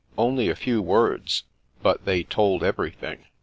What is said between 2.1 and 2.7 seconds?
told